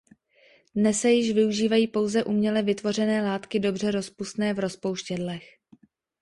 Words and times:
Dnes 0.75 0.97
se 1.01 1.11
již 1.11 1.31
využívají 1.31 1.87
pouze 1.87 2.23
uměle 2.23 2.61
vytvořené 2.61 3.21
látky 3.21 3.59
dobře 3.59 3.91
rozpustné 3.91 4.53
v 4.53 4.59
rozpouštědlech. 4.59 5.43